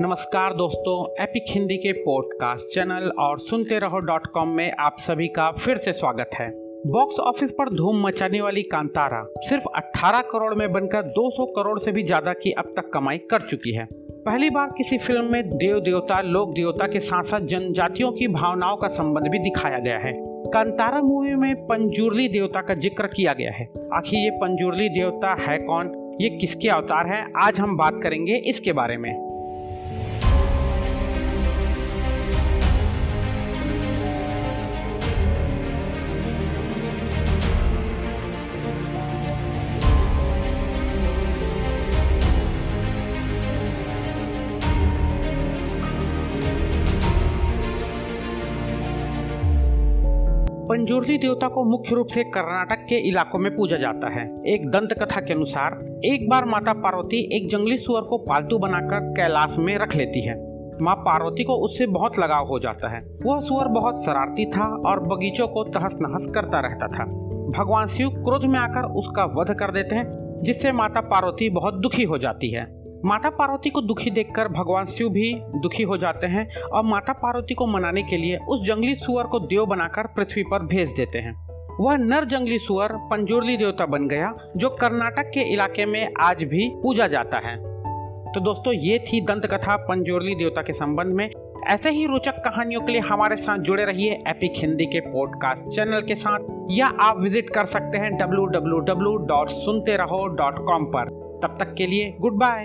[0.00, 5.28] नमस्कार दोस्तों एपिक हिंदी के पॉडकास्ट चैनल और सुनते रहो डॉट कॉम में आप सभी
[5.28, 6.50] का फिर से स्वागत है।
[6.86, 11.92] बॉक्स ऑफ़िस पर धूम मचाने वाली कांतारा सिर्फ़ 18 करोड़ में बनकर 200 करोड़ से
[11.92, 15.80] भी ज़्यादा की अब तक कमाई कर चुकी है। पहली बार किसी फ़िल्म में देव
[15.80, 20.12] देवता, लोक देवता के साथ साथ जनजातियों की भावनाओं का संबंध भी दिखाया गया है।
[20.50, 23.64] कांतारा मूवी में पंजूरली देवता का ज़िक्र किया गया है।
[23.94, 26.16] आखिर ये पंजूरली देवता है कौन?
[26.20, 27.26] ये किसके अवतार है?
[27.36, 29.33] आज हम बात करेंगे इसके बारे में।
[50.64, 54.88] पंजूर्ली देवता को मुख्य रूप से कर्नाटक के इलाकों में पूजा जाता है। एक दंत
[54.92, 59.78] कथा के अनुसार, एक बार माता पार्वती एक जंगली सुअर को पालतू बनाकर कैलाश में
[59.78, 60.34] रख लेती है।
[60.82, 65.00] माँ पार्वती को उससे बहुत लगाव हो जाता है। वह सुअर बहुत शरारती था और
[65.00, 67.04] बगीचों को तहस नहस करता रहता था।
[67.58, 70.10] भगवान शिव क्रोध में आकर उसका वध कर देते हैं,
[70.42, 75.08] जिससे माता पार्वती बहुत दुखी हो जाती है। माता पार्वती को दुखी देखकर भगवान शिव
[75.08, 79.26] भी दुखी हो जाते हैं और माता पार्वती को मनाने के लिए उस जंगली सुअर
[79.26, 81.48] को देव बनाकर पृथ्वी पर भेज देते हैं।
[81.80, 86.68] वह नर जंगली सुअर पंजोरली देवता बन गया, जो कर्नाटक के इलाके में आज भी
[86.82, 87.56] पूजा जाता है।
[88.32, 91.30] तो दोस्तों, ये थी दंत कथा पंजोरली देवता के संबंध में।
[91.66, 96.00] ऐसे ही रोचक कहानियों के लिए हमारे साथ जुड़े रहिए एपिक हिंदी के पॉडकास्ट चैनल
[96.00, 98.46] के साथ, या आप विज़िट कर सकते हैं डब्ल्यू
[100.84, 102.64] पर। तब तक के लिए गुड बाय।